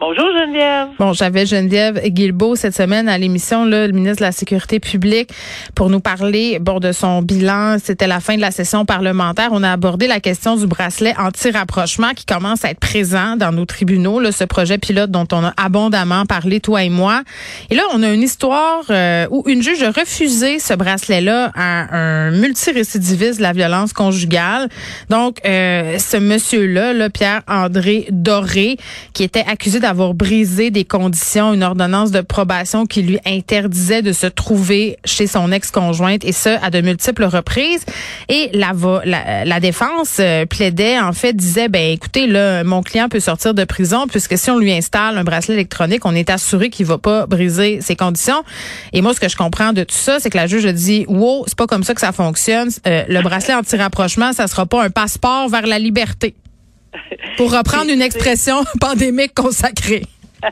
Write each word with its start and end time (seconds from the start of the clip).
Bonjour 0.00 0.24
Geneviève. 0.32 0.88
Bon, 0.98 1.12
j'avais 1.12 1.44
Geneviève 1.44 2.00
Guilbeault 2.02 2.56
cette 2.56 2.74
semaine 2.74 3.06
à 3.06 3.18
l'émission, 3.18 3.66
le 3.66 3.88
ministre 3.88 4.20
de 4.20 4.24
la 4.24 4.32
Sécurité 4.32 4.80
publique, 4.80 5.28
pour 5.74 5.90
nous 5.90 6.00
parler 6.00 6.58
bon, 6.58 6.80
de 6.80 6.90
son 6.90 7.20
bilan. 7.20 7.76
C'était 7.84 8.06
la 8.06 8.20
fin 8.20 8.36
de 8.36 8.40
la 8.40 8.50
session 8.50 8.86
parlementaire. 8.86 9.50
On 9.52 9.62
a 9.62 9.70
abordé 9.70 10.06
la 10.06 10.18
question 10.18 10.56
du 10.56 10.66
bracelet 10.66 11.12
anti-rapprochement 11.18 12.12
qui 12.16 12.24
commence 12.24 12.64
à 12.64 12.70
être 12.70 12.80
présent 12.80 13.36
dans 13.36 13.52
nos 13.52 13.66
tribunaux, 13.66 14.20
là, 14.20 14.32
ce 14.32 14.44
projet 14.44 14.78
pilote 14.78 15.10
dont 15.10 15.28
on 15.32 15.44
a 15.44 15.52
abondamment 15.58 16.24
parlé, 16.24 16.60
toi 16.60 16.82
et 16.82 16.88
moi. 16.88 17.20
Et 17.68 17.74
là, 17.74 17.82
on 17.92 18.02
a 18.02 18.08
une 18.08 18.22
histoire 18.22 18.84
euh, 18.88 19.26
où 19.30 19.42
une 19.48 19.62
juge 19.62 19.82
a 19.82 19.90
refusé 19.90 20.60
ce 20.60 20.72
bracelet-là 20.72 21.52
à 21.54 21.94
un 21.94 22.30
multirécidiviste 22.30 23.36
de 23.36 23.42
la 23.42 23.52
violence 23.52 23.92
conjugale. 23.92 24.70
Donc, 25.10 25.40
euh, 25.44 25.98
ce 25.98 26.16
monsieur-là, 26.16 26.94
là, 26.94 27.10
Pierre-André 27.10 28.06
Doré, 28.10 28.78
qui 29.12 29.24
était 29.24 29.44
accusé 29.46 29.78
d'avoir 29.78 29.89
brisé 29.94 30.70
des 30.70 30.84
conditions, 30.84 31.52
une 31.54 31.62
ordonnance 31.62 32.10
de 32.10 32.20
probation 32.20 32.86
qui 32.86 33.02
lui 33.02 33.18
interdisait 33.26 34.02
de 34.02 34.12
se 34.12 34.26
trouver 34.26 34.96
chez 35.04 35.26
son 35.26 35.52
ex-conjointe, 35.52 36.24
et 36.24 36.32
ce, 36.32 36.48
à 36.64 36.70
de 36.70 36.80
multiples 36.80 37.24
reprises. 37.24 37.84
Et 38.28 38.50
la, 38.52 38.72
la, 39.04 39.44
la 39.44 39.60
défense 39.60 40.16
euh, 40.20 40.46
plaidait, 40.46 40.98
en 40.98 41.12
fait, 41.12 41.34
disait, 41.34 41.68
ben 41.68 41.92
écoutez, 41.92 42.26
là, 42.26 42.64
mon 42.64 42.82
client 42.82 43.08
peut 43.08 43.20
sortir 43.20 43.54
de 43.54 43.64
prison, 43.64 44.06
puisque 44.08 44.36
si 44.38 44.50
on 44.50 44.58
lui 44.58 44.72
installe 44.72 45.18
un 45.18 45.24
bracelet 45.24 45.54
électronique, 45.54 46.04
on 46.04 46.14
est 46.14 46.30
assuré 46.30 46.70
qu'il 46.70 46.86
va 46.86 46.98
pas 46.98 47.26
briser 47.26 47.80
ses 47.80 47.96
conditions. 47.96 48.42
Et 48.92 49.02
moi, 49.02 49.14
ce 49.14 49.20
que 49.20 49.28
je 49.28 49.36
comprends 49.36 49.72
de 49.72 49.84
tout 49.84 49.94
ça, 49.94 50.18
c'est 50.20 50.30
que 50.30 50.36
la 50.36 50.46
juge 50.46 50.66
a 50.66 50.72
dit, 50.72 51.04
wow, 51.08 51.44
c'est 51.46 51.58
pas 51.58 51.66
comme 51.66 51.84
ça 51.84 51.94
que 51.94 52.00
ça 52.00 52.12
fonctionne. 52.12 52.70
Euh, 52.86 53.04
le 53.08 53.22
bracelet 53.22 53.54
anti-rapprochement, 53.54 54.32
ça 54.32 54.46
sera 54.46 54.66
pas 54.66 54.84
un 54.84 54.90
passeport 54.90 55.48
vers 55.48 55.66
la 55.66 55.78
liberté. 55.78 56.34
Pour 57.36 57.52
reprendre 57.56 57.90
une 57.90 58.02
expression 58.02 58.64
pandémique 58.80 59.34
consacrée. 59.34 60.02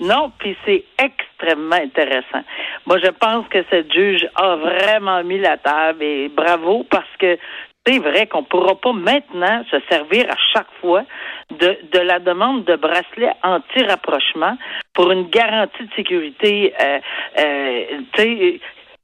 Non, 0.00 0.32
puis 0.38 0.56
c'est 0.66 0.82
extrêmement 0.98 1.76
intéressant. 1.76 2.42
Moi, 2.86 2.98
je 2.98 3.10
pense 3.10 3.46
que 3.48 3.64
cette 3.70 3.92
juge 3.92 4.26
a 4.34 4.56
vraiment 4.56 5.22
mis 5.22 5.38
la 5.38 5.58
table 5.58 6.02
et 6.02 6.28
bravo 6.28 6.84
parce 6.90 7.06
que 7.20 7.38
c'est 7.86 7.98
vrai 7.98 8.26
qu'on 8.26 8.40
ne 8.40 8.46
pourra 8.46 8.74
pas 8.74 8.92
maintenant 8.92 9.64
se 9.70 9.76
servir 9.88 10.26
à 10.28 10.36
chaque 10.52 10.70
fois 10.80 11.04
de, 11.50 11.78
de 11.92 11.98
la 12.00 12.18
demande 12.18 12.64
de 12.64 12.74
bracelet 12.74 13.32
anti-rapprochement 13.44 14.56
pour 14.92 15.12
une 15.12 15.28
garantie 15.28 15.84
de 15.84 15.94
sécurité. 15.94 16.74
Euh, 16.80 16.98
euh, 17.38 17.84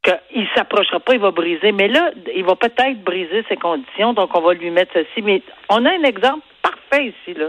qu'il 0.02 0.42
ne 0.42 0.46
s'approchera 0.54 1.00
pas, 1.00 1.14
il 1.14 1.20
va 1.20 1.30
briser. 1.30 1.72
Mais 1.72 1.88
là, 1.88 2.10
il 2.34 2.44
va 2.44 2.56
peut-être 2.56 3.02
briser 3.02 3.44
ses 3.48 3.56
conditions, 3.56 4.12
donc 4.12 4.30
on 4.36 4.40
va 4.40 4.54
lui 4.54 4.70
mettre 4.70 4.92
ceci. 4.94 5.22
Mais 5.22 5.42
on 5.68 5.84
a 5.84 5.90
un 5.90 6.02
exemple 6.04 6.46
parfait 6.62 7.06
ici, 7.06 7.38
là. 7.38 7.48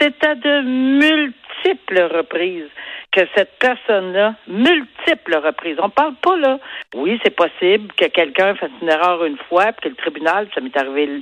C'est 0.00 0.24
à 0.24 0.34
de 0.34 0.62
multiples 0.98 2.08
reprises 2.12 2.68
que 3.12 3.20
cette 3.36 3.56
personne-là, 3.60 4.34
multiples 4.48 5.36
reprises, 5.36 5.76
on 5.80 5.88
parle 5.88 6.14
pas 6.16 6.36
là, 6.36 6.58
oui, 6.96 7.20
c'est 7.22 7.34
possible 7.34 7.92
que 7.96 8.06
quelqu'un 8.06 8.56
fasse 8.56 8.72
une 8.82 8.88
erreur 8.88 9.24
une 9.24 9.38
fois, 9.48 9.66
puis 9.66 9.82
que 9.82 9.88
le 9.90 9.94
tribunal, 9.94 10.48
ça 10.52 10.60
m'est 10.60 10.76
arrivé 10.76 11.20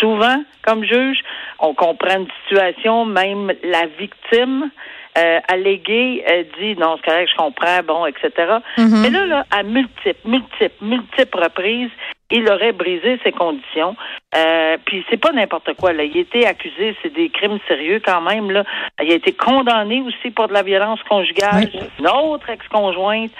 souvent 0.00 0.42
comme 0.62 0.84
juge, 0.84 1.20
on 1.58 1.74
comprend 1.74 2.18
une 2.18 2.28
situation, 2.42 3.04
même 3.04 3.52
la 3.62 3.86
victime 3.98 4.70
euh, 5.18 5.40
alléguée 5.48 6.24
euh, 6.28 6.44
dit 6.58 6.76
non, 6.76 6.96
c'est 6.96 7.10
correct, 7.10 7.30
je 7.32 7.36
comprends, 7.36 7.82
bon, 7.84 8.06
etc. 8.06 8.30
Mhm. 8.78 9.02
Mais 9.02 9.10
là, 9.10 9.26
là, 9.26 9.44
à 9.50 9.62
multiples, 9.62 10.28
multiples, 10.28 10.84
multiples 10.84 11.38
reprises, 11.38 11.90
il 12.30 12.48
aurait 12.48 12.72
brisé 12.72 13.18
ses 13.24 13.32
conditions. 13.32 13.96
Euh, 14.36 14.76
puis 14.84 15.04
c'est 15.10 15.16
pas 15.16 15.32
n'importe 15.32 15.74
quoi. 15.74 15.92
Là. 15.92 16.04
Il 16.04 16.16
a 16.16 16.20
été 16.20 16.46
accusé, 16.46 16.96
c'est 17.02 17.12
des 17.12 17.28
crimes 17.28 17.58
sérieux 17.66 18.00
quand 18.04 18.20
même. 18.20 18.50
Là. 18.50 18.64
Il 19.02 19.10
a 19.10 19.16
été 19.16 19.32
condamné 19.32 20.00
aussi 20.02 20.30
pour 20.30 20.46
de 20.46 20.52
la 20.52 20.62
violence 20.62 21.02
conjugale. 21.08 21.68
Une 21.98 22.08
autre 22.08 22.48
ex-conjointe. 22.48 23.32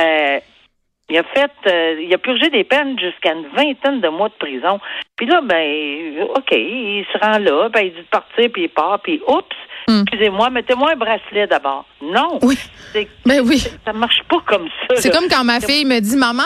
Euh, 0.00 0.40
il 1.10 1.16
a 1.16 1.22
fait, 1.22 1.50
euh, 1.66 2.00
il 2.02 2.12
a 2.12 2.18
purgé 2.18 2.50
des 2.50 2.64
peines 2.64 2.98
jusqu'à 2.98 3.32
une 3.32 3.46
vingtaine 3.48 4.00
de 4.00 4.08
mois 4.08 4.28
de 4.28 4.34
prison. 4.34 4.78
Puis 5.16 5.26
là, 5.26 5.40
ben, 5.42 6.26
OK, 6.36 6.52
il 6.52 7.04
se 7.10 7.18
rend 7.18 7.38
là, 7.38 7.68
ben, 7.70 7.80
il 7.80 7.92
dit 7.92 8.00
de 8.00 8.06
partir, 8.10 8.50
puis 8.52 8.64
il 8.64 8.68
part, 8.68 9.00
puis 9.00 9.20
oups, 9.26 9.56
Hmm. 9.88 10.02
excusez-moi, 10.02 10.50
mettez-moi 10.50 10.92
un 10.92 10.96
bracelet 10.96 11.46
d'abord. 11.46 11.86
Non, 12.02 12.38
Oui. 12.42 12.58
c'est, 12.92 13.08
Ben 13.24 13.40
oui. 13.46 13.66
ça 13.84 13.92
marche 13.92 14.20
pas 14.28 14.36
comme 14.46 14.68
ça. 14.88 14.96
C'est 15.00 15.10
comme 15.10 15.28
quand 15.28 15.44
ma 15.44 15.60
fille 15.60 15.84
me 15.86 15.98
dit, 16.00 16.14
maman, 16.16 16.42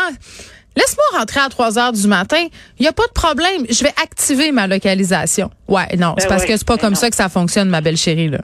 laisse-moi 0.76 1.18
rentrer 1.18 1.40
à 1.40 1.48
3 1.48 1.78
heures 1.78 1.92
du 1.92 2.06
matin. 2.06 2.44
Il 2.78 2.82
n'y 2.82 2.88
a 2.88 2.92
pas 2.92 3.06
de 3.06 3.12
problème. 3.12 3.66
Je 3.68 3.82
vais 3.82 3.92
activer 4.02 4.52
ma 4.52 4.66
localisation. 4.68 5.50
Ouais, 5.68 5.96
non, 5.98 6.14
c'est 6.18 6.26
Ben 6.26 6.28
parce 6.30 6.42
oui, 6.42 6.48
que 6.50 6.56
c'est 6.56 6.66
pas 6.66 6.76
ben 6.76 6.82
comme 6.82 6.94
non. 6.94 7.00
ça 7.00 7.10
que 7.10 7.16
ça 7.16 7.28
fonctionne, 7.28 7.68
ma 7.68 7.80
belle 7.80 7.96
chérie, 7.96 8.28
là. 8.28 8.38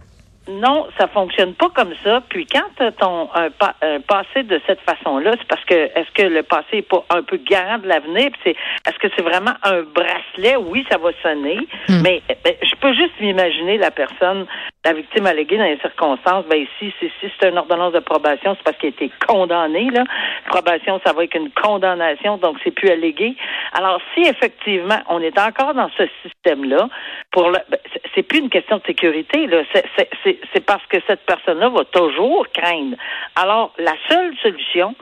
Non, 0.49 0.87
ça 0.97 1.09
fonctionne 1.09 1.55
pas 1.55 1.69
comme 1.75 1.93
ça. 2.03 2.23
Puis 2.29 2.47
quand 2.47 2.85
as 2.85 2.93
ton 2.93 3.29
un, 3.35 3.51
pa- 3.51 3.75
un 3.83 4.01
passé 4.01 4.45
de 4.45 4.59
cette 4.67 4.81
façon-là, 4.81 5.33
c'est 5.39 5.47
parce 5.47 5.65
que 5.67 5.75
est-ce 5.75 6.11
que 6.15 6.23
le 6.23 6.43
passé 6.43 6.79
est 6.79 6.83
pas 6.89 7.05
un 7.11 7.23
peu 7.23 7.37
garant 7.37 7.79
de 7.79 7.87
l'avenir? 7.87 8.31
Puis 8.33 8.41
c'est 8.45 8.57
est-ce 8.89 8.99
que 8.99 9.09
c'est 9.15 9.23
vraiment 9.23 9.53
un 9.63 9.83
bracelet? 9.83 10.57
Oui, 10.57 10.87
ça 10.91 10.97
va 10.97 11.11
sonner, 11.23 11.59
mais 12.03 12.23
ben, 12.45 12.55
je 12.63 12.75
peux 12.77 12.95
juste 12.95 13.13
m'imaginer 13.21 13.77
la 13.77 13.91
personne, 13.91 14.47
la 14.85 14.95
victime 14.95 15.27
alléguée 15.27 15.59
dans 15.59 15.65
les 15.65 15.79
circonstances. 15.81 16.47
Ben 16.47 16.63
ici, 16.63 16.95
si, 16.99 17.11
si 17.21 17.31
c'est 17.39 17.51
une 17.51 17.59
ordonnance 17.59 17.93
de 17.93 18.01
probation, 18.01 18.55
c'est 18.57 18.65
parce 18.65 18.79
qu'il 18.79 18.87
a 18.89 18.91
été 18.91 19.11
condamné. 19.27 19.91
Là, 19.91 20.05
probation, 20.47 20.99
ça 21.05 21.13
va 21.13 21.19
avec 21.19 21.35
une 21.35 21.51
condamnation, 21.51 22.39
donc 22.39 22.57
c'est 22.65 22.71
plus 22.71 22.89
allégué. 22.89 23.37
Alors 23.75 24.01
si 24.15 24.23
effectivement 24.23 24.99
on 25.11 25.21
est 25.21 25.39
encore 25.39 25.75
dans 25.75 25.91
ce 25.99 26.05
système-là, 26.23 26.89
pour 27.31 27.51
le, 27.51 27.59
ben, 27.69 27.79
c'est- 28.15 28.23
plus 28.23 28.39
une 28.41 28.51
question 28.51 28.79
de 28.79 28.83
sécurité. 28.87 29.47
Là, 29.47 29.63
c'est 30.53 30.65
parce 30.67 30.85
que 30.87 30.97
cette 31.07 31.25
personne-là 31.27 31.69
va 31.69 31.85
toujours 31.85 32.47
craindre. 32.53 32.97
Alors 33.37 33.73
la 33.79 33.95
seule 34.09 34.35
solution, 34.43 34.95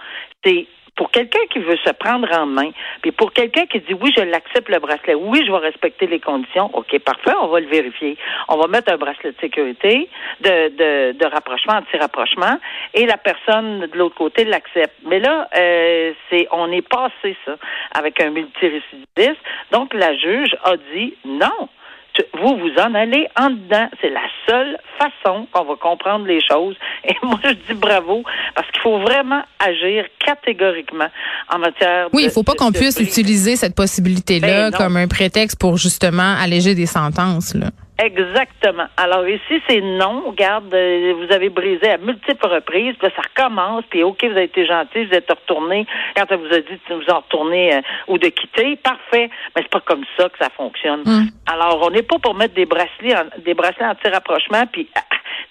c'est 0.44 0.66
pour 0.96 1.10
quelqu'un 1.10 1.44
qui 1.50 1.58
veut 1.58 1.76
se 1.84 1.90
prendre 1.90 2.26
en 2.32 2.46
main, 2.46 2.70
puis 3.02 3.12
pour 3.12 3.32
quelqu'un 3.34 3.66
qui 3.66 3.80
dit 3.80 3.92
oui, 3.92 4.12
je 4.16 4.22
l'accepte 4.22 4.70
le 4.70 4.78
bracelet, 4.78 5.14
oui, 5.14 5.42
je 5.46 5.52
vais 5.52 5.58
respecter 5.58 6.06
les 6.06 6.20
conditions, 6.20 6.70
ok, 6.72 6.98
parfait, 7.00 7.34
on 7.38 7.48
va 7.48 7.60
le 7.60 7.66
vérifier. 7.66 8.16
On 8.48 8.56
va 8.56 8.66
mettre 8.66 8.90
un 8.90 8.96
bracelet 8.96 9.32
de 9.32 9.38
sécurité, 9.38 10.08
de, 10.40 10.68
de, 10.70 11.12
de 11.12 11.26
rapprochement, 11.26 11.74
anti-rapprochement, 11.74 12.58
et 12.94 13.04
la 13.04 13.18
personne 13.18 13.80
de 13.80 13.98
l'autre 13.98 14.14
côté 14.14 14.44
l'accepte. 14.46 14.96
Mais 15.04 15.18
là, 15.20 15.48
euh, 15.54 16.12
c'est 16.30 16.48
on 16.50 16.72
est 16.72 16.86
passé 16.88 17.36
ça 17.44 17.56
avec 17.92 18.18
un 18.22 18.30
multirécidiviste. 18.30 19.40
Donc 19.72 19.92
la 19.92 20.16
juge 20.16 20.56
a 20.64 20.76
dit 20.94 21.14
non. 21.26 21.68
Vous 22.34 22.56
vous 22.56 22.80
en 22.80 22.94
allez 22.94 23.26
en 23.38 23.50
dedans. 23.50 23.88
C'est 24.00 24.10
la 24.10 24.20
seule 24.48 24.78
façon 24.98 25.46
qu'on 25.52 25.64
va 25.64 25.74
comprendre 25.76 26.26
les 26.26 26.40
choses. 26.40 26.76
Et 27.04 27.14
moi, 27.22 27.38
je 27.44 27.52
dis 27.52 27.74
bravo 27.74 28.22
parce 28.54 28.70
qu'il 28.70 28.80
faut 28.82 28.98
vraiment 29.00 29.42
agir 29.58 30.04
catégoriquement 30.24 31.08
en 31.52 31.58
matière. 31.58 32.08
Oui, 32.12 32.22
il 32.22 32.26
ne 32.26 32.30
faut 32.30 32.42
pas 32.42 32.54
qu'on 32.54 32.72
puisse 32.72 32.98
utiliser 33.00 33.56
cette 33.56 33.74
possibilité-là 33.74 34.70
Ben 34.70 34.76
comme 34.76 34.96
un 34.96 35.08
prétexte 35.08 35.58
pour 35.58 35.76
justement 35.76 36.34
alléger 36.38 36.74
des 36.74 36.86
sentences. 36.86 37.54
Là. 37.54 37.70
Exactement. 37.98 38.86
Alors 38.98 39.26
ici, 39.26 39.62
c'est 39.66 39.80
non. 39.80 40.24
Regarde, 40.26 40.72
euh, 40.74 41.14
vous 41.14 41.32
avez 41.32 41.48
brisé 41.48 41.88
à 41.88 41.96
multiples 41.96 42.46
reprises, 42.46 42.94
puis 42.98 43.08
là, 43.08 43.10
ça 43.16 43.22
recommence, 43.22 43.84
puis 43.88 44.02
OK, 44.02 44.22
vous 44.22 44.32
avez 44.32 44.44
été 44.44 44.66
gentil, 44.66 45.06
vous 45.06 45.14
êtes 45.14 45.30
retourné. 45.30 45.86
Quand 46.14 46.26
on 46.30 46.36
vous 46.36 46.52
a 46.52 46.60
dit 46.60 46.78
de 46.88 46.94
vous 46.94 47.10
en 47.10 47.20
retourner 47.20 47.74
euh, 47.74 47.80
ou 48.08 48.18
de 48.18 48.28
quitter, 48.28 48.76
parfait. 48.76 49.30
Mais 49.54 49.62
c'est 49.62 49.70
pas 49.70 49.80
comme 49.80 50.04
ça 50.18 50.28
que 50.28 50.36
ça 50.38 50.50
fonctionne. 50.50 51.02
Mm. 51.06 51.28
Alors, 51.46 51.80
on 51.86 51.90
n'est 51.90 52.02
pas 52.02 52.18
pour 52.18 52.34
mettre 52.34 52.54
des 52.54 52.66
bracelets 52.66 53.16
en, 53.16 53.24
des 53.42 53.54
bracelets 53.54 53.86
anti-rapprochement, 53.86 54.64
puis 54.70 54.88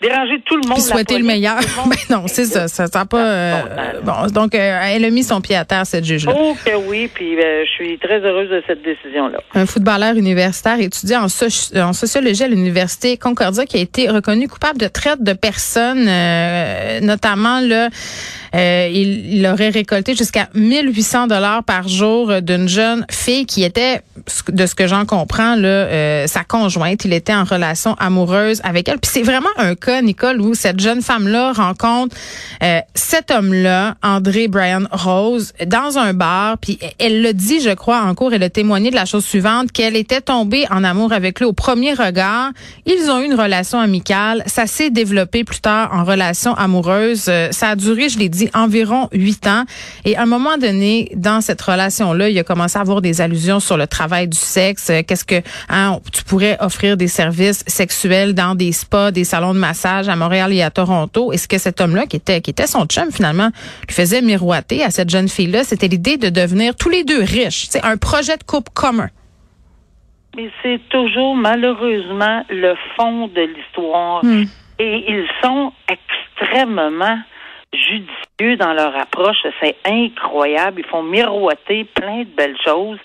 déranger 0.01 0.41
tout 0.45 0.55
le 0.57 0.67
monde. 0.67 0.77
Puis 0.77 0.83
souhaiter 0.83 1.17
le 1.17 1.23
meilleur. 1.25 1.57
le 1.59 1.67
monde. 1.81 1.93
Ben 2.09 2.15
non, 2.17 2.23
c'est 2.27 2.45
ça. 2.45 2.67
Ça 2.67 2.85
n'a 2.93 3.05
pas. 3.05 3.17
euh, 3.25 3.61
Bon, 4.03 4.27
donc, 4.31 4.53
euh, 4.55 4.79
elle 4.83 5.05
a 5.05 5.09
mis 5.09 5.23
son 5.23 5.41
pied 5.41 5.55
à 5.55 5.65
terre, 5.65 5.85
cette 5.85 6.05
juge-là. 6.05 6.33
Oh 6.37 6.55
que 6.65 6.75
oui, 6.87 7.09
puis 7.13 7.37
euh, 7.39 7.63
je 7.65 7.71
suis 7.71 7.97
très 7.99 8.19
heureuse 8.19 8.49
de 8.49 8.61
cette 8.67 8.81
décision-là. 8.83 9.39
Un 9.53 9.65
footballeur 9.65 10.15
universitaire 10.15 10.79
étudiant 10.79 11.23
en, 11.23 11.27
soci- 11.27 11.79
en 11.81 11.93
sociologie 11.93 12.43
à 12.43 12.47
l'université 12.47 13.17
Concordia 13.17 13.65
qui 13.65 13.77
a 13.77 13.81
été 13.81 14.09
reconnu 14.09 14.47
coupable 14.47 14.77
de 14.79 14.87
traite 14.87 15.23
de 15.23 15.33
personnes, 15.33 16.05
euh, 16.07 16.99
notamment 17.01 17.59
là, 17.61 17.89
euh, 18.55 18.87
il, 18.91 19.35
il 19.35 19.47
aurait 19.47 19.69
récolté 19.69 20.15
jusqu'à 20.15 20.47
1800 20.53 21.27
dollars 21.27 21.63
par 21.63 21.87
jour 21.87 22.41
d'une 22.41 22.67
jeune 22.69 23.05
fille 23.11 23.45
qui 23.45 23.63
était, 23.63 24.01
de 24.49 24.65
ce 24.65 24.75
que 24.75 24.87
j'en 24.87 25.05
comprends, 25.05 25.55
là, 25.55 25.67
euh, 25.67 26.27
sa 26.27 26.43
conjointe. 26.43 27.03
Il 27.05 27.13
était 27.13 27.33
en 27.33 27.43
relation 27.43 27.95
amoureuse 27.99 28.61
avec 28.63 28.87
elle. 28.87 28.99
Puis 28.99 29.11
c'est 29.13 29.23
vraiment 29.23 29.49
un 29.57 29.75
Nicole, 29.89 30.41
où 30.41 30.53
cette 30.53 30.79
jeune 30.79 31.01
femme-là 31.01 31.53
rencontre 31.53 32.15
euh, 32.63 32.79
cet 32.93 33.31
homme-là, 33.31 33.95
André 34.03 34.47
Brian 34.47 34.83
Rose, 34.91 35.53
dans 35.65 35.97
un 35.97 36.13
bar. 36.13 36.57
Puis 36.57 36.79
elle 36.99 37.21
le 37.21 37.33
dit, 37.33 37.61
je 37.61 37.69
crois, 37.69 38.01
en 38.01 38.15
cours, 38.15 38.33
elle 38.33 38.43
a 38.43 38.49
témoigné 38.49 38.89
de 38.89 38.95
la 38.95 39.05
chose 39.05 39.25
suivante, 39.25 39.71
qu'elle 39.71 39.95
était 39.95 40.21
tombée 40.21 40.65
en 40.71 40.83
amour 40.83 41.13
avec 41.13 41.39
lui 41.39 41.45
au 41.45 41.53
premier 41.53 41.93
regard. 41.93 42.51
Ils 42.85 43.09
ont 43.11 43.19
eu 43.21 43.25
une 43.25 43.39
relation 43.39 43.79
amicale. 43.79 44.43
Ça 44.47 44.67
s'est 44.67 44.89
développé 44.89 45.43
plus 45.43 45.61
tard 45.61 45.91
en 45.93 46.03
relation 46.03 46.55
amoureuse. 46.55 47.25
Euh, 47.27 47.49
ça 47.51 47.69
a 47.69 47.75
duré, 47.75 48.09
je 48.09 48.19
l'ai 48.19 48.29
dit, 48.29 48.49
environ 48.53 49.09
huit 49.11 49.45
ans. 49.47 49.65
Et 50.03 50.15
à 50.17 50.23
un 50.23 50.25
moment 50.25 50.57
donné, 50.57 51.11
dans 51.15 51.41
cette 51.41 51.61
relation-là, 51.61 52.29
il 52.29 52.39
a 52.39 52.43
commencé 52.43 52.77
à 52.77 52.81
avoir 52.81 53.01
des 53.01 53.21
allusions 53.21 53.59
sur 53.59 53.77
le 53.77 53.87
travail 53.87 54.27
du 54.27 54.37
sexe. 54.37 54.89
Euh, 54.89 55.03
Qu'est-ce 55.05 55.25
que 55.25 55.41
hein, 55.69 55.99
tu 56.11 56.23
pourrais 56.23 56.57
offrir 56.59 56.97
des 56.97 57.07
services 57.07 57.63
sexuels 57.67 58.33
dans 58.33 58.55
des 58.55 58.71
spas, 58.71 59.11
des 59.11 59.23
salons 59.23 59.53
de 59.53 59.59
massage 59.59 59.74
à 59.83 60.15
Montréal 60.15 60.53
et 60.53 60.61
à 60.61 60.69
Toronto. 60.69 61.33
Et 61.33 61.37
ce 61.37 61.47
que 61.47 61.57
cet 61.57 61.81
homme-là, 61.81 62.05
qui 62.05 62.15
était 62.17 62.41
qui 62.41 62.51
était 62.51 62.67
son 62.67 62.85
chum 62.85 63.11
finalement, 63.11 63.49
lui 63.87 63.93
faisait 63.93 64.21
miroiter 64.21 64.83
à 64.83 64.89
cette 64.89 65.09
jeune 65.09 65.27
fille-là, 65.27 65.63
c'était 65.63 65.87
l'idée 65.87 66.17
de 66.17 66.29
devenir 66.29 66.75
tous 66.75 66.89
les 66.89 67.03
deux 67.03 67.21
riches. 67.21 67.65
C'est 67.69 67.83
un 67.83 67.97
projet 67.97 68.37
de 68.37 68.43
couple 68.43 68.71
commun. 68.73 69.09
Mais 70.35 70.49
c'est 70.61 70.81
toujours 70.89 71.35
malheureusement 71.35 72.43
le 72.49 72.75
fond 72.95 73.27
de 73.27 73.41
l'histoire. 73.41 74.23
Hmm. 74.23 74.45
Et 74.79 75.05
ils 75.07 75.27
sont 75.41 75.71
extrêmement 75.87 77.17
judicieux 77.73 78.57
dans 78.57 78.73
leur 78.73 78.95
approche. 78.97 79.37
C'est 79.61 79.77
incroyable. 79.85 80.81
Ils 80.81 80.89
font 80.89 81.03
miroiter 81.03 81.85
plein 81.85 82.19
de 82.19 82.35
belles 82.35 82.57
choses. 82.63 82.99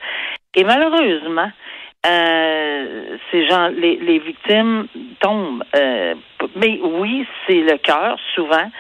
Et 0.55 0.64
malheureusement, 0.64 1.50
euh, 2.06 3.17
ces 3.31 3.46
gens, 3.49 3.69
les, 3.69 3.96
les 3.96 4.19
victimes 4.19 4.87
tombent. 5.20 5.62
Euh, 5.76 6.14
mais 6.56 6.78
oui, 6.82 7.26
c'est 7.46 7.61
le 7.61 7.76
cœur 7.78 8.17
souvent 8.34 8.70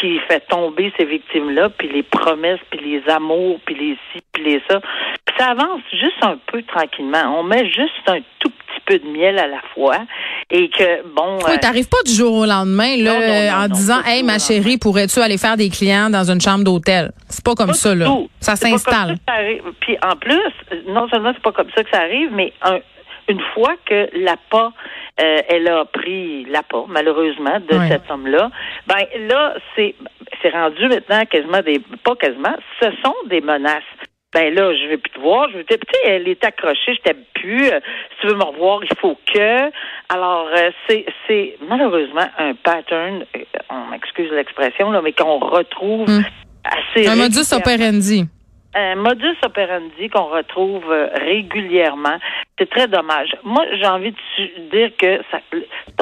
qui 0.00 0.18
fait 0.28 0.40
tomber 0.48 0.92
ces 0.96 1.04
victimes-là, 1.04 1.68
puis 1.70 1.88
les 1.88 2.02
promesses, 2.04 2.60
puis 2.70 2.80
les 2.80 3.12
amours, 3.12 3.58
puis 3.66 3.74
les 3.74 3.96
ci, 4.12 4.22
puis 4.32 4.44
les 4.44 4.62
ça. 4.68 4.80
Puis 5.26 5.34
ça 5.38 5.48
avance 5.50 5.80
juste 5.92 6.22
un 6.22 6.38
peu 6.46 6.62
tranquillement. 6.62 7.38
On 7.38 7.42
met 7.42 7.66
juste 7.66 7.92
un 8.06 8.20
tout 8.38 8.48
petit 8.50 8.80
peu 8.86 8.98
de 8.98 9.06
miel 9.06 9.38
à 9.38 9.46
la 9.46 9.60
fois 9.74 9.98
et 10.50 10.68
que, 10.70 11.02
bon... 11.14 11.38
Oui, 11.44 11.52
euh, 11.54 11.58
t'arrives 11.60 11.88
pas 11.88 12.02
du 12.06 12.12
jour 12.12 12.34
au 12.34 12.46
lendemain 12.46 12.96
là, 12.96 13.12
Non, 13.14 13.20
non, 13.20 13.58
non, 13.58 13.64
en 13.64 13.68
disant 13.68 14.00
Hey 14.06 14.22
ma 14.22 14.38
chérie, 14.38 14.78
pourrais-tu 14.78 15.20
aller 15.20 15.36
faire 15.38 15.56
des 15.56 15.68
clients 15.68 16.08
dans 16.08 16.30
une 16.30 16.40
chambre 16.40 16.64
d'hôtel? 16.64 17.10
C'est 17.28 17.44
pas 17.44 17.54
comme 17.54 17.68
Pas 17.68 17.74
ça, 17.74 17.94
là. 17.94 18.06
tout. 18.06 18.30
Ça 18.40 18.56
s'installe. 18.56 19.16
Puis 19.80 19.98
en 20.02 20.16
plus, 20.16 20.40
non 20.88 21.08
seulement 21.10 21.32
c'est 21.34 21.42
pas 21.42 21.52
comme 21.52 21.70
ça 21.76 21.82
que 21.84 21.90
ça 21.90 22.00
arrive, 22.00 22.30
mais 22.32 22.52
un- 22.62 22.80
une 23.28 23.40
fois 23.54 23.74
que 23.86 24.08
l'APA, 24.14 24.72
euh, 25.20 25.40
elle 25.48 25.68
a 25.68 25.84
pris 25.86 26.44
l'APA, 26.46 26.84
malheureusement, 26.88 27.58
de 27.60 27.76
Ouais. 27.76 27.88
cet 27.88 28.10
homme-là, 28.10 28.50
ben 28.86 29.04
là, 29.28 29.54
c'est 29.76 29.94
c'est 30.42 30.50
rendu 30.50 30.86
maintenant 30.88 31.24
quasiment 31.26 31.60
des 31.60 31.80
pas 32.04 32.16
quasiment, 32.16 32.54
ce 32.80 32.86
sont 33.04 33.14
des 33.26 33.40
menaces. 33.40 33.82
Ben 34.32 34.54
là, 34.54 34.72
je 34.74 34.86
vais 34.88 34.96
plus 34.96 35.10
te 35.10 35.18
voir, 35.18 35.48
je 35.50 35.56
vais 35.56 35.64
te, 35.64 35.74
tu 35.74 35.80
sais, 35.92 36.00
elle 36.06 36.28
est 36.28 36.44
accrochée, 36.44 36.94
je 36.94 37.00
t'aime 37.00 37.24
plus. 37.34 37.66
euh, 37.68 37.80
si 38.12 38.20
tu 38.20 38.26
veux 38.28 38.36
me 38.36 38.44
revoir, 38.44 38.78
il 38.84 38.96
faut 39.00 39.18
que. 39.34 39.70
Alors, 40.08 40.46
euh, 40.56 40.70
c'est 40.88 41.04
c'est 41.26 41.56
malheureusement 41.68 42.26
un 42.38 42.54
pattern, 42.54 43.24
euh, 43.36 43.40
on 43.70 43.86
m'excuse 43.90 44.30
l'expression 44.30 44.92
là, 44.92 45.02
mais 45.02 45.12
qu'on 45.12 45.38
retrouve 45.40 46.08
Hmm. 46.08 46.22
assez 46.64 47.08
Un 47.08 47.16
modus 47.16 47.52
operandi. 47.52 48.24
Un 48.74 48.94
modus 48.96 49.36
operandi 49.44 50.08
qu'on 50.10 50.26
retrouve 50.26 50.84
euh, 50.90 51.08
régulièrement. 51.14 52.16
C'est 52.58 52.70
très 52.70 52.86
dommage. 52.88 53.30
Moi, 53.42 53.64
j'ai 53.78 53.86
envie 53.86 54.12
de 54.12 54.70
dire 54.70 54.90
que 54.98 55.20
ça, 55.30 55.38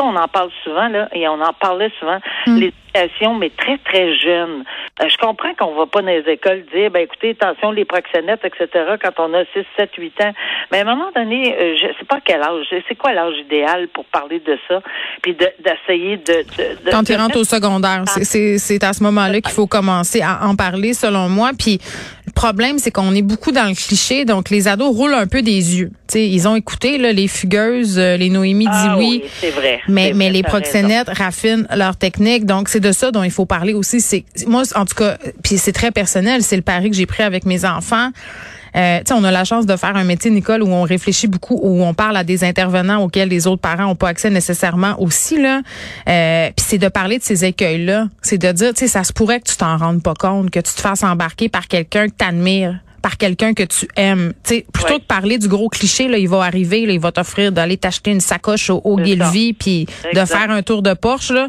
on 0.02 0.14
en 0.16 0.28
parle 0.28 0.50
souvent 0.64 0.88
là, 0.88 1.08
et 1.12 1.26
on 1.28 1.40
en 1.40 1.52
parlait 1.52 1.90
souvent. 1.98 2.18
Mm. 2.46 2.58
L'éducation, 2.58 3.34
mais 3.36 3.50
très 3.50 3.78
très 3.78 4.14
jeune. 4.18 4.64
Euh, 5.00 5.08
je 5.08 5.16
comprends 5.18 5.54
qu'on 5.54 5.74
va 5.76 5.86
pas 5.86 6.02
dans 6.02 6.08
les 6.08 6.24
écoles 6.28 6.64
dire, 6.74 6.90
ben 6.90 7.00
écoutez, 7.04 7.36
attention 7.40 7.70
les 7.70 7.84
proxénètes, 7.84 8.44
etc. 8.44 8.68
Quand 9.02 9.12
on 9.18 9.32
a 9.34 9.44
6, 9.54 9.64
7, 9.78 9.90
8 9.96 10.20
ans. 10.22 10.32
Mais 10.72 10.78
à 10.78 10.80
un 10.82 10.84
moment 10.96 11.10
donné, 11.14 11.54
euh, 11.56 11.76
je 11.76 11.86
sais 11.98 12.04
pas 12.08 12.18
quel 12.24 12.42
âge. 12.42 12.66
C'est 12.88 12.94
quoi 12.96 13.12
l'âge 13.12 13.36
idéal 13.38 13.88
pour 13.88 14.04
parler 14.06 14.40
de 14.40 14.58
ça, 14.68 14.80
puis 15.22 15.34
de- 15.34 15.52
d'essayer 15.60 16.16
de, 16.16 16.32
de, 16.32 16.84
de- 16.84 16.90
Quand 16.90 17.04
tu 17.04 17.14
rentres 17.14 17.38
au 17.38 17.44
secondaire, 17.44 18.02
c'est- 18.06 18.58
c'est 18.58 18.84
à 18.84 18.92
ce 18.92 19.02
moment-là 19.04 19.40
qu'il 19.40 19.52
faut 19.54 19.66
commencer 19.68 20.20
à 20.22 20.46
en 20.46 20.54
parler, 20.56 20.92
selon 20.92 21.28
moi. 21.28 21.50
Puis 21.58 21.78
problème, 22.38 22.78
c'est 22.78 22.92
qu'on 22.92 23.14
est 23.16 23.22
beaucoup 23.22 23.50
dans 23.50 23.68
le 23.68 23.74
cliché, 23.74 24.24
donc 24.24 24.48
les 24.48 24.68
ados 24.68 24.94
roulent 24.94 25.14
un 25.14 25.26
peu 25.26 25.42
des 25.42 25.78
yeux. 25.78 25.90
Tu 26.06 26.12
sais, 26.12 26.28
ils 26.28 26.46
ont 26.46 26.54
écouté 26.54 26.96
là, 26.96 27.12
les 27.12 27.26
fugueuses, 27.26 27.98
euh, 27.98 28.16
les 28.16 28.30
Noémie 28.30 28.66
dit 28.66 28.70
Ah 28.72 28.96
oui. 28.96 29.24
c'est 29.40 29.50
vrai. 29.50 29.80
Mais, 29.88 30.12
mais 30.14 30.26
vrai, 30.26 30.34
les 30.34 30.42
raison. 30.42 30.58
proxénètes 30.58 31.08
raffinent 31.08 31.66
leur 31.74 31.96
technique. 31.96 32.46
Donc, 32.46 32.68
c'est 32.68 32.80
de 32.80 32.92
ça 32.92 33.10
dont 33.10 33.24
il 33.24 33.32
faut 33.32 33.44
parler 33.44 33.74
aussi. 33.74 34.00
C'est 34.00 34.24
Moi, 34.46 34.62
en 34.76 34.84
tout 34.84 34.94
cas, 34.94 35.18
puis 35.42 35.58
c'est 35.58 35.72
très 35.72 35.90
personnel, 35.90 36.42
c'est 36.42 36.56
le 36.56 36.62
pari 36.62 36.90
que 36.90 36.96
j'ai 36.96 37.06
pris 37.06 37.24
avec 37.24 37.44
mes 37.44 37.64
enfants. 37.64 38.10
Euh, 38.76 39.00
on 39.12 39.24
a 39.24 39.30
la 39.30 39.44
chance 39.44 39.66
de 39.66 39.76
faire 39.76 39.96
un 39.96 40.04
métier, 40.04 40.30
Nicole, 40.30 40.62
où 40.62 40.68
on 40.68 40.82
réfléchit 40.82 41.26
beaucoup, 41.26 41.58
où 41.62 41.82
on 41.84 41.94
parle 41.94 42.16
à 42.16 42.24
des 42.24 42.44
intervenants 42.44 43.02
auxquels 43.02 43.28
les 43.28 43.46
autres 43.46 43.60
parents 43.62 43.84
n'ont 43.84 43.94
pas 43.96 44.08
accès 44.08 44.30
nécessairement 44.30 45.00
aussi. 45.00 45.40
là. 45.40 45.62
Euh, 46.08 46.50
Puis 46.56 46.66
c'est 46.68 46.78
de 46.78 46.88
parler 46.88 47.18
de 47.18 47.22
ces 47.22 47.44
écueils-là. 47.44 48.08
C'est 48.22 48.38
de 48.38 48.52
dire, 48.52 48.72
tu 48.74 48.80
sais, 48.80 48.88
ça 48.88 49.04
se 49.04 49.12
pourrait 49.12 49.40
que 49.40 49.48
tu 49.50 49.56
t'en 49.56 49.76
rendes 49.76 50.02
pas 50.02 50.14
compte, 50.14 50.50
que 50.50 50.60
tu 50.60 50.72
te 50.74 50.80
fasses 50.80 51.02
embarquer 51.02 51.48
par 51.48 51.66
quelqu'un 51.68 52.06
que 52.08 52.14
tu 52.18 52.24
admires 52.24 52.78
par 53.00 53.16
quelqu'un 53.16 53.54
que 53.54 53.62
tu 53.62 53.86
aimes. 53.94 54.32
Tu 54.42 54.56
sais, 54.56 54.66
plutôt 54.72 54.94
Ouais. 54.94 55.00
que 55.00 55.04
parler 55.06 55.38
du 55.38 55.46
gros 55.46 55.68
cliché, 55.68 56.08
là, 56.08 56.18
il 56.18 56.28
va 56.28 56.42
arriver, 56.42 56.84
là, 56.84 56.92
il 56.92 56.98
va 56.98 57.12
t'offrir 57.12 57.52
d'aller 57.52 57.76
t'acheter 57.76 58.10
une 58.10 58.20
sacoche 58.20 58.70
au, 58.70 58.80
au 58.84 58.96
puis 58.96 59.86
de 60.12 60.24
faire 60.24 60.50
un 60.50 60.62
tour 60.62 60.82
de 60.82 60.92
Porsche, 60.94 61.30
là, 61.30 61.46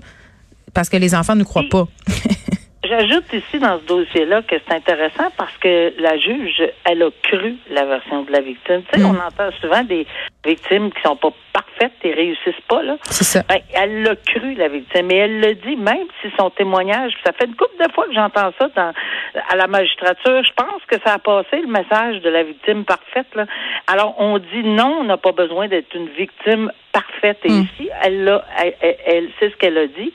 parce 0.75 0.89
que 0.89 0.97
les 0.97 1.15
enfants 1.15 1.35
ne 1.35 1.43
croient 1.43 1.63
pas. 1.69 1.87
J'ajoute 2.89 3.31
ici 3.33 3.59
dans 3.59 3.77
ce 3.79 3.85
dossier-là 3.85 4.41
que 4.41 4.55
c'est 4.67 4.73
intéressant 4.73 5.29
parce 5.37 5.55
que 5.57 5.93
la 6.01 6.17
juge, 6.17 6.63
elle 6.85 7.03
a 7.03 7.09
cru 7.21 7.55
la 7.69 7.85
version 7.85 8.23
de 8.23 8.31
la 8.31 8.41
victime. 8.41 8.81
Tu 8.91 8.99
sais, 8.99 9.05
Mm. 9.05 9.11
on 9.15 9.19
entend 9.19 9.51
souvent 9.61 9.83
des 9.83 10.07
victimes 10.43 10.91
qui 10.91 11.01
sont 11.03 11.15
pas 11.15 11.29
parfaites 11.53 11.93
et 12.03 12.11
réussissent 12.13 12.65
pas, 12.67 12.81
là. 12.81 12.97
C'est 13.03 13.25
ça. 13.25 13.43
Ben, 13.47 13.59
elle 13.75 14.01
l'a 14.01 14.15
cru, 14.15 14.55
la 14.55 14.69
victime, 14.69 15.11
et 15.11 15.15
elle 15.17 15.39
le 15.39 15.53
dit, 15.55 15.75
même 15.75 16.07
si 16.21 16.29
son 16.39 16.49
témoignage, 16.49 17.13
ça 17.23 17.31
fait 17.33 17.45
une 17.45 17.55
couple 17.55 17.77
de 17.85 17.91
fois 17.93 18.05
que 18.07 18.13
j'entends 18.13 18.51
ça 18.57 18.69
dans, 18.75 18.91
à 19.49 19.55
la 19.55 19.67
magistrature, 19.67 20.43
je 20.43 20.53
pense 20.55 20.81
que 20.87 20.95
ça 21.05 21.13
a 21.13 21.19
passé 21.19 21.57
le 21.61 21.67
message 21.67 22.21
de 22.21 22.29
la 22.29 22.41
victime 22.43 22.85
parfaite. 22.85 23.27
Là. 23.35 23.45
Alors, 23.85 24.15
on 24.19 24.39
dit 24.39 24.63
non, 24.63 24.97
on 25.01 25.03
n'a 25.03 25.17
pas 25.17 25.31
besoin 25.33 25.67
d'être 25.67 25.93
une 25.95 26.09
victime 26.09 26.71
parfaite. 26.91 27.39
Et 27.43 27.49
Mm. 27.51 27.61
ici, 27.75 27.89
elle, 28.01 28.23
l'a, 28.23 28.43
elle, 28.57 28.73
elle, 28.81 28.97
elle 29.05 29.29
sait 29.39 29.51
ce 29.51 29.55
qu'elle 29.57 29.77
a 29.77 29.85
dit. 29.87 30.11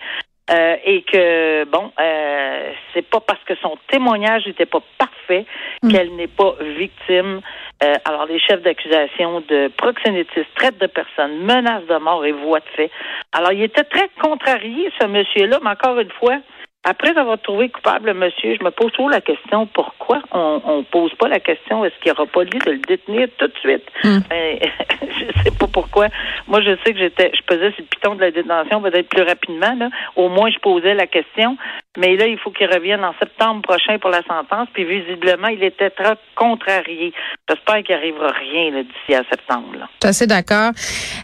Euh, 0.51 0.77
et 0.85 1.03
que 1.03 1.65
bon, 1.65 1.91
euh, 1.99 2.73
c'est 2.93 3.09
pas 3.09 3.21
parce 3.21 3.43
que 3.45 3.55
son 3.63 3.79
témoignage 3.89 4.47
n'était 4.47 4.67
pas 4.67 4.81
parfait 4.99 5.47
Mm. 5.83 5.91
qu'elle 5.91 6.15
n'est 6.17 6.29
pas 6.29 6.55
victime. 6.61 7.41
Euh, 7.83 7.95
alors 8.05 8.27
les 8.27 8.39
chefs 8.39 8.63
d'accusation 8.63 9.41
de 9.41 9.69
proxénétisme, 9.77 10.47
traite 10.55 10.79
de 10.79 10.87
personnes, 10.87 11.39
menace 11.39 11.85
de 11.87 11.97
mort 11.97 12.25
et 12.25 12.33
voie 12.33 12.61
de 12.61 12.69
fait. 12.77 12.91
Alors 13.33 13.53
il 13.53 13.63
était 13.63 13.85
très 13.85 14.09
contrarié 14.21 14.91
ce 15.01 15.07
monsieur-là, 15.07 15.59
mais 15.63 15.71
encore 15.71 15.99
une 15.99 16.11
fois. 16.11 16.37
Après 16.85 17.17
avoir 17.17 17.41
trouvé 17.41 17.69
coupable 17.69 18.07
le 18.07 18.15
monsieur, 18.15 18.57
je 18.59 18.65
me 18.65 18.71
pose 18.71 18.93
toujours 18.93 19.11
la 19.11 19.21
question 19.21 19.67
pourquoi 19.67 20.21
on 20.33 20.61
on 20.67 20.83
pose 20.83 21.15
pas 21.15 21.29
la 21.29 21.41
question 21.41 21.85
est-ce 21.85 21.95
qu'il 22.01 22.13
n'y 22.13 22.19
aura 22.19 22.27
pas 22.27 22.45
lieu 22.45 22.59
de 22.65 22.71
le 22.73 22.79
détenir 22.79 23.29
tout 23.39 23.47
de 23.47 23.59
suite? 23.59 23.85
Mm. 24.05 24.19
Ben, 24.29 24.59
Je 25.19 25.43
sais 25.43 25.51
pas 25.51 25.67
pourquoi 25.67 26.09
Moi, 26.49 26.61
je 26.61 26.77
sais 26.85 26.93
que 26.93 26.99
j'étais, 26.99 27.31
je 27.35 27.43
pesais 27.43 27.71
sur 27.73 27.83
le 27.83 27.87
piton 27.87 28.15
de 28.15 28.21
la 28.21 28.31
détention 28.31 28.81
peut-être 28.83 29.09
plus 29.09 29.23
rapidement. 29.23 29.75
Là. 29.79 29.89
Au 30.17 30.29
moins, 30.29 30.51
je 30.51 30.59
posais 30.59 30.95
la 30.95 31.07
question. 31.07 31.57
Mais 31.97 32.17
là, 32.17 32.27
il 32.27 32.39
faut 32.39 32.51
qu'il 32.51 32.67
revienne 32.67 33.05
en 33.05 33.15
septembre 33.21 33.63
prochain 33.63 33.99
pour 33.99 34.11
la 34.11 34.23
sentence. 34.23 34.69
Puis 34.73 34.85
visiblement, 34.85 35.49
il 35.49 35.63
était 35.63 35.91
très 35.91 36.17
contrarié. 36.35 37.13
J'espère 37.49 37.83
qu'il 37.85 37.95
arrivera 37.95 38.33
rien 38.33 38.83
d'ici 38.83 39.15
à 39.15 39.23
septembre. 39.31 39.75
Là. 39.79 39.89
Je 40.03 40.07
suis 40.07 40.11
assez 40.11 40.27
d'accord. 40.27 40.73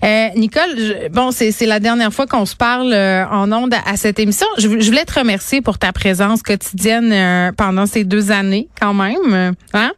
Euh, 0.04 0.28
Nicole, 0.36 1.08
bon, 1.10 1.32
c'est 1.32 1.66
la 1.66 1.80
dernière 1.80 2.12
fois 2.12 2.26
qu'on 2.26 2.46
se 2.46 2.56
parle 2.56 2.92
euh, 2.92 3.26
en 3.26 3.50
ondes 3.50 3.74
à, 3.74 3.96
cette 3.96 4.20
émission. 4.20 4.46
Je, 4.58 4.68
voulais 4.68 5.04
te 5.04 5.18
remercier 5.18 5.49
pour 5.60 5.78
ta 5.78 5.92
présence 5.92 6.42
quotidienne 6.42 7.12
euh, 7.12 7.52
pendant 7.52 7.86
ces 7.86 8.04
deux 8.04 8.30
années, 8.30 8.68
quand 8.80 8.94
même. 8.94 9.54
Hein? 9.72 9.92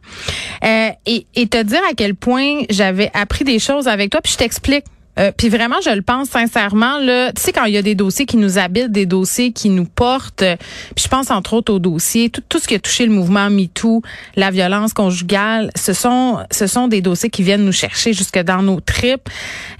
et, 1.05 1.27
et 1.35 1.47
te 1.47 1.61
dire 1.61 1.81
à 1.89 1.93
quel 1.95 2.15
point 2.15 2.63
j'avais 2.69 3.11
appris 3.13 3.43
des 3.43 3.59
choses 3.59 3.87
avec 3.87 4.09
toi. 4.09 4.21
Puis 4.21 4.33
je 4.33 4.37
t'explique. 4.37 4.85
Euh, 5.19 5.31
puis 5.35 5.49
vraiment, 5.49 5.75
je 5.83 5.91
le 5.91 6.01
pense 6.01 6.29
sincèrement. 6.29 6.97
Là, 6.99 7.31
tu 7.33 7.41
sais, 7.41 7.51
quand 7.51 7.65
il 7.65 7.73
y 7.73 7.77
a 7.77 7.81
des 7.81 7.95
dossiers 7.95 8.25
qui 8.25 8.37
nous 8.37 8.57
habitent, 8.57 8.91
des 8.91 9.05
dossiers 9.05 9.51
qui 9.51 9.69
nous 9.69 9.85
portent, 9.85 10.41
euh, 10.41 10.55
puis 10.95 11.03
je 11.03 11.07
pense 11.07 11.29
entre 11.29 11.53
autres 11.53 11.73
aux 11.73 11.79
dossiers, 11.79 12.29
tout, 12.29 12.59
ce 12.59 12.67
qui 12.67 12.75
a 12.75 12.79
touché 12.79 13.05
le 13.05 13.11
mouvement 13.11 13.49
MeToo, 13.49 14.01
la 14.35 14.49
violence 14.49 14.93
conjugale, 14.93 15.69
ce 15.75 15.93
sont, 15.93 16.39
ce 16.51 16.67
sont 16.67 16.87
des 16.87 17.01
dossiers 17.01 17.29
qui 17.29 17.43
viennent 17.43 17.65
nous 17.65 17.71
chercher 17.71 18.13
jusque 18.13 18.39
dans 18.39 18.63
nos 18.63 18.79
tripes. 18.79 19.29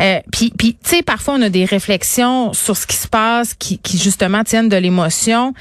Euh, 0.02 0.20
puis, 0.32 0.54
puis 0.56 0.78
tu 0.84 0.98
sais, 0.98 1.02
parfois 1.02 1.36
on 1.36 1.42
a 1.42 1.50
des 1.50 1.66
réflexions 1.66 2.54
sur 2.54 2.78
ce 2.78 2.86
qui 2.86 2.98
se 2.98 3.08
passe, 3.08 3.56
qui, 3.56 3.80
qui 3.80 3.98
justement 3.98 4.44
tiennent 4.44 4.70
de 4.70 4.78
l'émotion. 4.78 5.54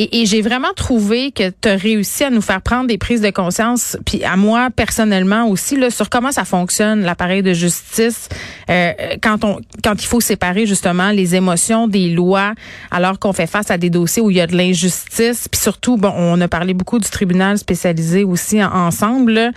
Et, 0.00 0.20
et 0.20 0.26
j'ai 0.26 0.42
vraiment 0.42 0.72
trouvé 0.76 1.32
que 1.32 1.50
tu 1.50 1.68
as 1.68 1.74
réussi 1.74 2.22
à 2.22 2.30
nous 2.30 2.40
faire 2.40 2.62
prendre 2.62 2.86
des 2.86 2.98
prises 2.98 3.20
de 3.20 3.30
conscience, 3.30 3.96
puis 4.06 4.22
à 4.22 4.36
moi 4.36 4.68
personnellement 4.70 5.48
aussi, 5.48 5.76
là, 5.76 5.90
sur 5.90 6.08
comment 6.08 6.30
ça 6.30 6.44
fonctionne 6.44 7.02
l'appareil 7.02 7.42
de 7.42 7.52
justice 7.52 8.28
euh, 8.70 8.92
quand 9.20 9.42
on 9.42 9.58
quand 9.82 10.00
il 10.00 10.06
faut 10.06 10.20
séparer 10.20 10.66
justement 10.66 11.10
les 11.10 11.34
émotions 11.34 11.88
des 11.88 12.10
lois, 12.10 12.54
alors 12.92 13.18
qu'on 13.18 13.32
fait 13.32 13.48
face 13.48 13.72
à 13.72 13.76
des 13.76 13.90
dossiers 13.90 14.22
où 14.22 14.30
il 14.30 14.36
y 14.36 14.40
a 14.40 14.46
de 14.46 14.56
l'injustice, 14.56 15.48
puis 15.48 15.60
surtout, 15.60 15.96
bon, 15.96 16.12
on 16.16 16.40
a 16.40 16.46
parlé 16.46 16.74
beaucoup 16.74 17.00
du 17.00 17.10
tribunal 17.10 17.58
spécialisé 17.58 18.22
aussi 18.22 18.62
ensemble, 18.62 19.50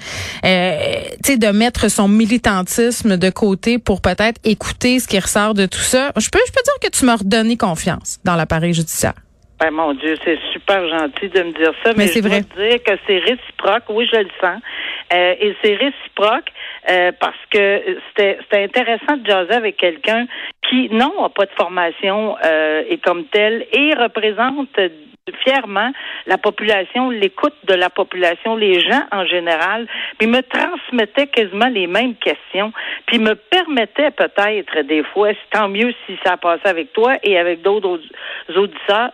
euh, 0.44 0.76
tu 1.24 1.34
sais, 1.34 1.38
de 1.38 1.48
mettre 1.50 1.88
son 1.88 2.08
militantisme 2.08 3.16
de 3.16 3.30
côté 3.30 3.78
pour 3.78 4.02
peut-être 4.02 4.42
écouter 4.44 5.00
ce 5.00 5.08
qui 5.08 5.20
ressort 5.20 5.54
de 5.54 5.68
tout 5.68 5.80
ça. 5.82 6.12
Je 6.18 6.30
peux 6.30 6.40
je 6.48 6.52
peux 6.52 6.64
dire 6.64 6.74
que 6.82 6.98
tu 6.98 7.06
m'as 7.06 7.18
redonné 7.18 7.58
confiance 7.58 8.18
dans 8.24 8.36
l'appareil 8.36 8.74
judiciaire. 8.74 9.14
Ben, 9.62 9.70
mon 9.70 9.94
Dieu, 9.94 10.16
c'est 10.26 10.40
super 10.54 10.88
gentil 10.90 11.30
de 11.30 11.44
me 11.44 11.52
dire 11.52 11.72
ça, 11.84 11.94
mais, 11.96 12.08
je 12.08 12.20
vrai. 12.20 12.42
dire 12.42 12.84
que 12.84 12.94
c'est 13.06 13.20
réciproque. 13.20 13.84
Oui, 13.90 14.10
je 14.12 14.18
le 14.18 14.30
sens. 14.42 14.60
Euh, 15.14 15.36
et 15.40 15.56
c'est 15.62 15.76
réciproque 15.76 16.50
euh, 16.90 17.12
parce 17.20 17.38
que 17.52 17.82
c'était 18.18 18.64
intéressant 18.64 19.18
de 19.18 19.26
jaser 19.28 19.54
avec 19.54 19.78
quelqu'un 19.78 20.26
qui, 20.68 20.90
non, 20.90 21.14
n'a 21.22 21.30
pas 21.30 21.46
de 21.46 21.52
formation 21.52 22.38
euh, 22.44 22.82
et 22.90 22.98
comme 22.98 23.26
tel, 23.26 23.68
et 23.72 23.94
représente 23.94 24.80
fièrement 25.44 25.92
la 26.28 26.38
population, 26.38 27.10
l'écoute 27.10 27.56
de 27.66 27.74
la 27.74 27.90
population, 27.90 28.56
les 28.56 28.80
gens 28.80 29.04
en 29.12 29.26
général, 29.26 29.88
puis 30.18 30.28
me 30.28 30.42
transmettait 30.42 31.28
quasiment 31.28 31.68
les 31.68 31.88
mêmes 31.88 32.16
questions, 32.16 32.72
puis 33.06 33.20
me 33.20 33.36
permettait 33.36 34.12
peut-être 34.12 34.82
des 34.82 35.04
fois, 35.04 35.32
tant 35.52 35.70
mieux 35.70 35.94
si 36.06 36.18
ça 36.24 36.38
passait 36.38 36.68
avec 36.68 36.94
toi 36.94 37.16
et 37.24 37.38
avec 37.38 37.62
d'autres 37.62 38.02
auditeurs, 38.56 39.12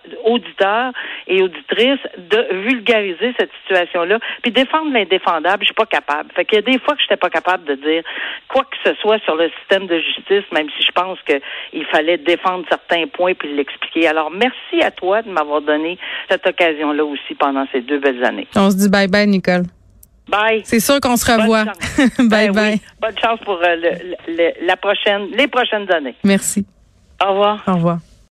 et 1.27 1.41
auditrices, 1.41 1.99
de 2.17 2.47
vulgariser 2.63 3.33
cette 3.37 3.51
situation-là, 3.61 4.19
puis 4.41 4.51
défendre 4.51 4.91
l'indéfendable, 4.91 5.63
je 5.63 5.67
suis 5.67 5.73
pas 5.73 5.85
capable. 5.85 6.31
Fait 6.33 6.45
qu'il 6.45 6.55
y 6.55 6.59
a 6.59 6.61
des 6.61 6.79
fois 6.79 6.95
que 6.95 7.01
je 7.01 7.05
n'étais 7.05 7.17
pas 7.17 7.29
capable 7.29 7.65
de 7.65 7.75
dire 7.75 8.03
quoi 8.47 8.63
que 8.63 8.77
ce 8.83 8.95
soit 8.95 9.19
sur 9.23 9.35
le 9.35 9.49
système 9.59 9.87
de 9.87 9.99
justice, 9.99 10.43
même 10.51 10.69
si 10.77 10.83
je 10.83 10.91
pense 10.91 11.19
qu'il 11.23 11.85
fallait 11.87 12.17
défendre 12.17 12.65
certains 12.69 13.07
points 13.07 13.33
puis 13.33 13.53
l'expliquer. 13.53 14.07
Alors, 14.07 14.31
merci 14.31 14.81
à 14.81 14.91
toi 14.91 15.21
de 15.21 15.29
m'avoir 15.29 15.61
donné 15.61 15.97
cette 16.29 16.45
occasion-là 16.45 17.03
aussi 17.03 17.35
pendant 17.39 17.65
ces 17.71 17.81
deux 17.81 17.99
belles 17.99 18.23
années. 18.23 18.47
On 18.55 18.69
se 18.69 18.75
dit 18.77 18.89
bye 18.89 19.07
bye, 19.07 19.27
Nicole. 19.27 19.63
Bye. 20.29 20.61
C'est 20.65 20.79
sûr 20.79 20.99
qu'on 20.99 21.15
se 21.15 21.31
revoit. 21.31 21.65
bye 22.19 22.49
ben 22.49 22.51
bye. 22.51 22.81
Bonne 23.01 23.17
chance 23.17 23.39
pour 23.45 23.59
euh, 23.63 23.75
la 24.61 24.75
prochaine, 24.77 25.27
les 25.35 25.47
prochaines 25.47 25.89
années. 25.91 26.15
Merci. 26.23 26.65
Au 27.23 27.31
revoir. 27.31 27.63
Au 27.67 27.73
revoir. 27.73 27.99